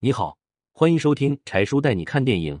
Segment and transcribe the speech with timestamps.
[0.00, 0.38] 你好，
[0.70, 2.60] 欢迎收听柴叔带你看电影，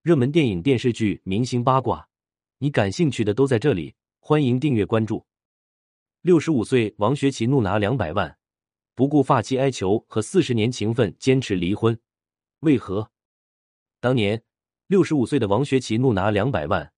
[0.00, 2.08] 热门电影、电视剧、明星八卦，
[2.56, 3.94] 你感兴趣的都在这里。
[4.20, 5.26] 欢迎订阅关注。
[6.22, 8.38] 六十五岁王学圻怒拿两百万，
[8.94, 12.00] 不顾发妻哀求和四十年情分，坚持离婚，
[12.60, 13.10] 为何？
[14.00, 14.42] 当年
[14.86, 16.90] 六十五岁的王学圻怒拿两百万，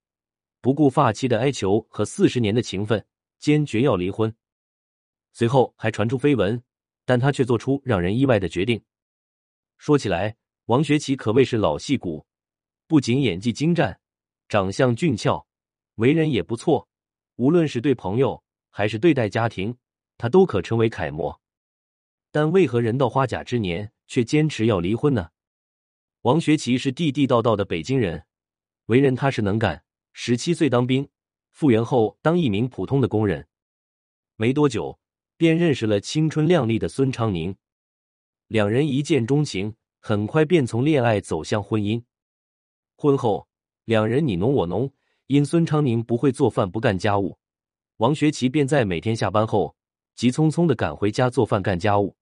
[0.61, 3.05] 不顾发妻的哀求和四十年的情分，
[3.41, 4.33] 坚决要离婚。
[5.33, 6.63] 随后还传出绯闻，
[7.05, 8.81] 但他却做出让人意外的决定。
[9.81, 10.37] 说起来，
[10.67, 12.27] 王学圻可谓是老戏骨，
[12.87, 13.99] 不仅演技精湛，
[14.47, 15.47] 长相俊俏，
[15.95, 16.87] 为人也不错。
[17.37, 19.79] 无论是对朋友还是对待家庭，
[20.19, 21.41] 他都可称为楷模。
[22.31, 25.31] 但为何人到花甲之年却坚持要离婚呢？
[26.21, 28.27] 王学圻是地地道道的北京人，
[28.85, 29.83] 为人踏实能干。
[30.13, 31.09] 十七岁当兵，
[31.49, 33.49] 复员后当一名普通的工人，
[34.37, 35.01] 没多久
[35.39, 37.57] 便认识了青春靓丽的孙昌宁，
[38.51, 42.03] 两人一见钟情，很快便从恋爱走向婚姻。
[42.97, 43.47] 婚后，
[43.85, 44.93] 两人你侬我侬。
[45.29, 47.39] 因孙昌宁不会做饭、不干家务，
[47.99, 49.77] 王学圻便在每天下班后
[50.17, 52.17] 急匆匆的赶回家做饭、干家务。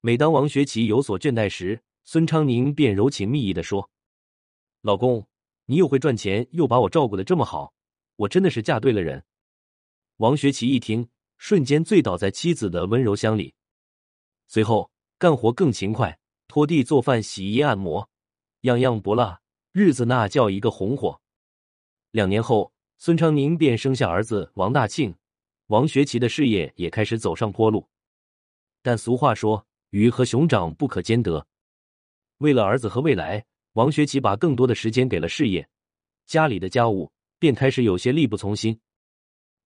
[0.00, 3.90] 每当王学圻有所倦怠时，孙昌宁便柔情蜜意的说
[4.80, 5.28] ：“老公，
[5.66, 7.74] 你又会赚钱，又把我照顾的这么好，
[8.16, 9.22] 我真的是嫁对了人。”
[10.16, 13.52] 王学圻一听，瞬间醉倒在妻子的温柔乡里。
[14.46, 18.08] 随后干活更勤快，拖地、做饭、洗衣、按摩，
[18.62, 19.40] 样样不落，
[19.72, 21.20] 日子那叫一个红火。
[22.10, 25.14] 两年后，孙昌宁便生下儿子王大庆，
[25.68, 27.88] 王学圻的事业也开始走上坡路。
[28.82, 31.46] 但俗话说，鱼和熊掌不可兼得。
[32.38, 35.66] 为了儿子和未来，王学圻把更多的时间给了事业，
[36.26, 38.78] 家里的家务便开始有些力不从心，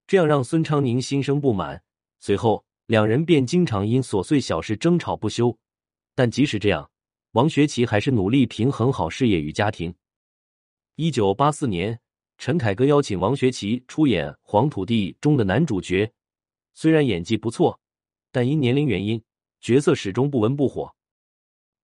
[0.07, 1.83] 这样让孙昌宁心生不满。
[2.19, 5.55] 随后，两人便经常因琐碎小事争吵不休。
[6.15, 6.89] 但即使这样，
[7.33, 9.93] 王学圻还是努力平衡好事业与家庭。
[10.95, 11.99] 一九八四年。
[12.39, 16.09] 陈凯歌邀请王学圻出演《黄土地》中的男主角，
[16.73, 17.79] 虽然演技不错，
[18.31, 19.21] 但因年龄原因，
[19.59, 20.95] 角色始终不温不火。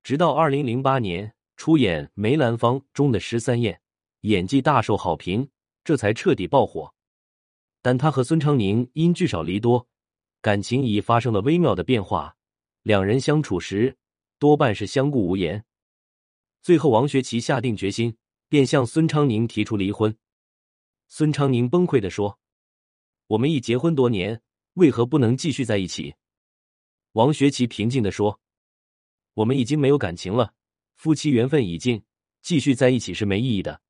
[0.01, 3.79] 直到二零零八年出演《梅兰芳》中的十三燕，
[4.21, 5.49] 演技大受好评，
[5.83, 6.91] 这才彻底爆火。
[7.81, 9.85] 但他和孙昌宁因聚少离多，
[10.45, 12.37] 感情已发生了微妙的变化，
[12.83, 13.97] 两人相处时
[14.37, 15.65] 多半是相顾无言。
[16.61, 18.15] 最后，王学圻下定决心，
[18.47, 20.15] 便向孙昌宁提出离婚。
[21.07, 22.37] 孙昌宁崩溃的说
[23.25, 24.39] ：“我们已结婚多年，
[24.73, 26.13] 为何不能继续在一起？”
[27.13, 28.39] 王学圻平静的说
[29.33, 30.53] ：“我们已经没有感情了，
[30.93, 32.03] 夫妻缘分已尽，
[32.43, 33.81] 继续在一起是没意义的。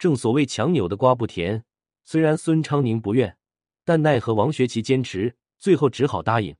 [0.00, 1.64] 正所谓强扭的瓜不甜。
[2.02, 3.38] 虽然孙昌宁不愿，
[3.84, 6.56] 但奈何王学圻坚持，最后只好答应。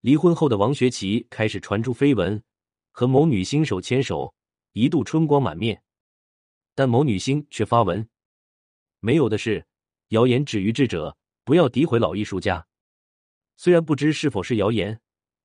[0.00, 2.42] 离婚后的王学圻开始传出绯闻，
[2.90, 4.34] 和某女星手牵手，
[4.72, 5.82] 一度春光满面。
[6.74, 8.08] 但某女星却发文。”
[9.00, 9.66] 没有的事，
[10.08, 12.66] 谣言止于智者，不要诋毁老艺术家。
[13.56, 15.00] 虽然不知是否是谣言，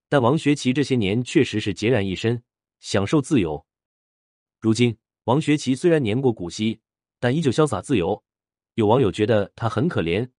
[0.07, 2.43] 但王学圻这些年确实是孑然一身，
[2.79, 3.65] 享受自由。
[4.59, 6.79] 如今，王学圻虽然年过古稀，
[7.19, 8.23] 但依旧潇洒自由。
[8.75, 10.29] 有网友觉得他很可怜，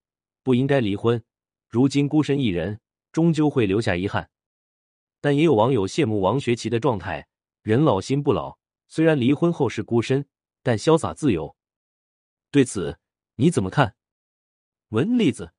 [0.43, 1.23] 不应该离婚。
[1.75, 2.79] 如今孤身一人，
[3.11, 4.31] 终究会留下遗憾。
[5.21, 7.27] 但也有网友羡慕王学圻的状态，
[7.63, 8.57] 人老心不老。
[8.87, 10.25] 虽然离婚后是孤身，
[10.63, 11.57] 但潇洒自由。
[12.53, 13.01] 对此。
[13.35, 13.97] 你怎么看？
[14.91, 15.53] 文例子。